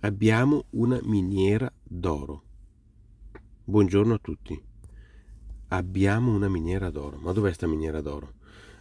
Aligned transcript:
abbiamo 0.00 0.64
una 0.70 0.98
miniera 1.02 1.70
d'oro. 1.82 2.42
Buongiorno 3.64 4.14
a 4.14 4.18
tutti. 4.18 4.60
Abbiamo 5.68 6.32
una 6.32 6.48
miniera 6.48 6.90
d'oro. 6.90 7.18
Ma 7.18 7.32
dov'è 7.32 7.52
sta 7.52 7.66
miniera 7.66 8.00
d'oro? 8.00 8.34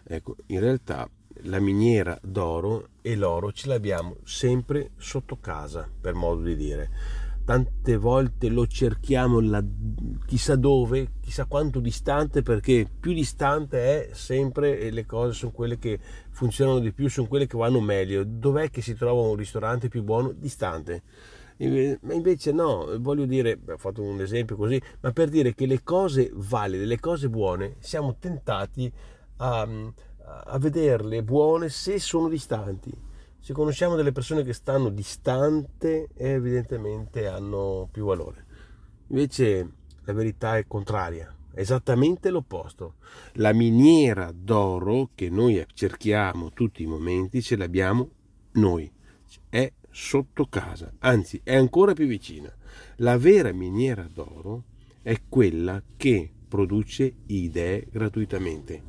Ecco, 0.03 0.37
in 0.47 0.59
realtà 0.61 1.09
la 1.43 1.59
miniera 1.59 2.17
d'oro 2.21 2.89
e 3.01 3.15
l'oro 3.15 3.51
ce 3.51 3.67
l'abbiamo 3.67 4.17
sempre 4.23 4.91
sotto 4.97 5.37
casa, 5.39 5.89
per 5.99 6.13
modo 6.13 6.41
di 6.41 6.55
dire 6.55 6.89
tante 7.49 7.97
volte 7.97 8.47
lo 8.47 8.67
cerchiamo 8.67 9.39
la, 9.39 9.63
chissà 10.25 10.55
dove, 10.55 11.13
chissà 11.21 11.45
quanto 11.45 11.79
distante, 11.79 12.41
perché 12.41 12.87
più 12.99 13.13
distante 13.13 14.07
è 14.07 14.13
sempre 14.13 14.79
e 14.79 14.91
le 14.91 15.05
cose 15.05 15.33
sono 15.33 15.51
quelle 15.51 15.77
che 15.77 15.99
funzionano 16.29 16.79
di 16.79 16.91
più, 16.91 17.09
sono 17.09 17.27
quelle 17.27 17.47
che 17.47 17.57
vanno 17.57 17.79
meglio. 17.79 18.23
Dov'è 18.25 18.69
che 18.69 18.81
si 18.81 18.95
trova 18.95 19.21
un 19.21 19.35
ristorante 19.35 19.87
più 19.87 20.03
buono? 20.03 20.31
Distante. 20.31 21.03
Ma 22.01 22.13
invece 22.13 22.51
no, 22.51 22.87
voglio 22.99 23.25
dire, 23.25 23.59
ho 23.67 23.77
fatto 23.77 24.01
un 24.01 24.21
esempio 24.21 24.55
così, 24.55 24.81
ma 25.01 25.11
per 25.11 25.29
dire 25.29 25.53
che 25.53 25.65
le 25.65 25.83
cose 25.83 26.29
valide, 26.33 26.85
le 26.85 26.99
cose 26.99 27.27
buone, 27.27 27.75
siamo 27.79 28.15
tentati 28.17 28.89
a, 29.37 29.67
a 30.45 30.57
vederle 30.57 31.21
buone 31.21 31.69
se 31.69 31.99
sono 31.99 32.29
distanti 32.29 33.07
se 33.39 33.53
conosciamo 33.53 33.95
delle 33.95 34.11
persone 34.11 34.43
che 34.43 34.53
stanno 34.53 34.89
distante, 34.89 36.09
evidentemente 36.15 37.27
hanno 37.27 37.87
più 37.89 38.05
valore. 38.05 38.45
Invece 39.07 39.71
la 40.09 40.15
verità 40.15 40.57
è 40.57 40.65
contraria, 40.65 41.31
esattamente 41.53 42.31
l'opposto. 42.31 42.95
La 43.33 43.53
miniera 43.53 44.31
d'oro 44.33 45.11
che 45.13 45.29
noi 45.29 45.63
cerchiamo 45.75 46.49
tutti 46.49 46.81
i 46.81 46.87
momenti 46.87 47.43
ce 47.43 47.55
l'abbiamo 47.55 48.09
noi, 48.53 48.91
è 49.49 49.71
sotto 49.91 50.47
casa, 50.47 50.91
anzi 50.99 51.39
è 51.43 51.55
ancora 51.55 51.93
più 51.93 52.07
vicina. 52.07 52.51
La 52.97 53.19
vera 53.19 53.51
miniera 53.51 54.09
d'oro 54.11 54.63
è 55.03 55.15
quella 55.29 55.79
che 55.95 56.31
produce 56.47 57.13
idee 57.27 57.85
gratuitamente. 57.91 58.81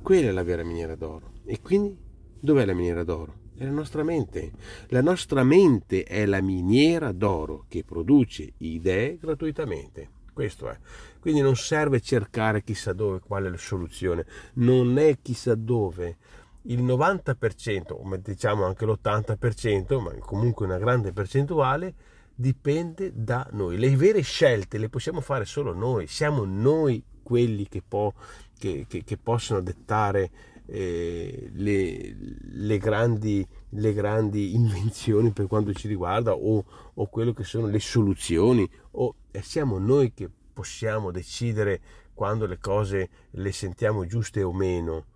Quella 0.00 0.28
è 0.28 0.32
la 0.32 0.44
vera 0.44 0.62
miniera 0.62 0.94
d'oro. 0.94 1.32
E 1.44 1.60
quindi 1.60 1.96
dov'è 2.38 2.64
la 2.64 2.72
miniera 2.72 3.02
d'oro? 3.02 3.46
È 3.56 3.64
la 3.64 3.72
nostra 3.72 4.04
mente. 4.04 4.52
La 4.90 5.02
nostra 5.02 5.42
mente 5.42 6.04
è 6.04 6.24
la 6.24 6.40
miniera 6.40 7.10
d'oro 7.10 7.64
che 7.66 7.82
produce 7.82 8.52
idee 8.58 9.18
gratuitamente. 9.18 10.17
Questo 10.38 10.70
è. 10.70 10.78
Quindi 11.18 11.40
non 11.40 11.56
serve 11.56 12.00
cercare 12.00 12.62
chissà 12.62 12.92
dove, 12.92 13.18
qual 13.18 13.46
è 13.46 13.48
la 13.48 13.56
soluzione. 13.56 14.24
Non 14.54 14.96
è 14.96 15.18
chissà 15.20 15.56
dove. 15.56 16.16
Il 16.62 16.84
90%, 16.84 17.90
o 17.90 18.16
diciamo 18.18 18.64
anche 18.64 18.86
l'80%, 18.86 20.00
ma 20.00 20.12
comunque 20.20 20.64
una 20.64 20.78
grande 20.78 21.12
percentuale, 21.12 21.92
dipende 22.36 23.10
da 23.16 23.48
noi. 23.50 23.78
Le 23.78 23.96
vere 23.96 24.20
scelte 24.20 24.78
le 24.78 24.88
possiamo 24.88 25.20
fare 25.20 25.44
solo 25.44 25.74
noi. 25.74 26.06
Siamo 26.06 26.44
noi 26.44 27.02
quelli 27.20 27.66
che, 27.66 27.82
po- 27.82 28.14
che, 28.56 28.86
che, 28.88 29.02
che 29.02 29.16
possono 29.16 29.60
dettare 29.60 30.30
eh, 30.70 31.50
le, 31.54 32.16
le, 32.40 32.78
grandi, 32.78 33.46
le, 33.70 33.92
grandi, 33.94 34.54
invenzioni 34.54 35.30
per 35.30 35.46
quanto 35.46 35.72
ci 35.72 35.88
riguarda 35.88 36.34
o, 36.34 36.64
o 36.94 37.06
quello 37.06 37.32
che 37.32 37.44
sono 37.44 37.66
le 37.66 37.80
soluzioni. 37.80 38.68
O 38.92 39.14
eh, 39.30 39.42
siamo 39.42 39.78
noi 39.78 40.12
che 40.12 40.28
possiamo 40.52 41.10
decidere 41.10 41.80
quando 42.12 42.46
le 42.46 42.58
cose 42.58 43.08
le 43.30 43.52
sentiamo 43.52 44.04
giuste 44.04 44.42
o 44.42 44.52
meno. 44.52 45.06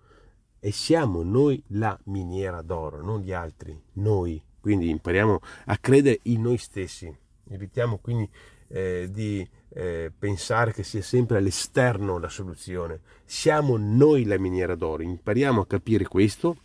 E 0.59 0.71
siamo 0.71 1.23
noi 1.23 1.63
la 1.69 1.99
miniera 2.05 2.63
d'oro, 2.63 3.03
non 3.03 3.21
gli 3.21 3.33
altri, 3.33 3.79
noi. 3.95 4.43
Quindi 4.61 4.89
impariamo 4.89 5.41
a 5.67 5.77
credere 5.79 6.21
in 6.25 6.43
noi 6.43 6.57
stessi, 6.57 7.13
evitiamo 7.49 7.99
quindi 7.99 8.31
eh, 8.73 9.09
di 9.11 9.47
eh, 9.75 10.11
pensare 10.17 10.73
che 10.73 10.83
sia 10.83 11.03
sempre 11.03 11.39
all'esterno 11.39 12.19
la 12.19 12.29
soluzione. 12.29 13.01
Siamo 13.25 13.77
noi 13.77 14.25
la 14.25 14.39
miniera 14.39 14.75
d'oro, 14.75 15.03
impariamo 15.03 15.61
a 15.61 15.67
capire 15.67 16.07
questo 16.07 16.57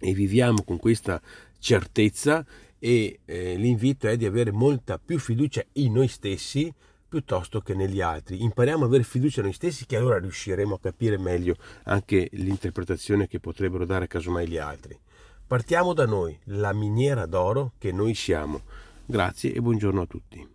e 0.00 0.12
viviamo 0.12 0.62
con 0.64 0.78
questa 0.78 1.20
certezza 1.58 2.44
e 2.78 3.20
eh, 3.24 3.56
l'invito 3.56 4.08
è 4.08 4.16
di 4.16 4.26
avere 4.26 4.52
molta 4.52 4.98
più 4.98 5.18
fiducia 5.18 5.64
in 5.74 5.92
noi 5.92 6.08
stessi 6.08 6.72
piuttosto 7.08 7.60
che 7.60 7.74
negli 7.74 8.00
altri. 8.00 8.42
Impariamo 8.42 8.82
ad 8.82 8.88
avere 8.88 9.04
fiducia 9.04 9.40
in 9.40 9.46
noi 9.46 9.54
stessi 9.54 9.86
che 9.86 9.96
allora 9.96 10.18
riusciremo 10.18 10.74
a 10.74 10.80
capire 10.80 11.16
meglio 11.16 11.56
anche 11.84 12.28
l'interpretazione 12.32 13.28
che 13.28 13.38
potrebbero 13.38 13.86
dare 13.86 14.08
casomai 14.08 14.48
gli 14.48 14.58
altri. 14.58 14.98
Partiamo 15.46 15.92
da 15.92 16.06
noi, 16.06 16.36
la 16.46 16.72
miniera 16.72 17.26
d'oro 17.26 17.72
che 17.78 17.92
noi 17.92 18.14
siamo. 18.14 18.62
Grazie 19.06 19.52
e 19.52 19.60
buongiorno 19.60 20.00
a 20.00 20.06
tutti. 20.06 20.48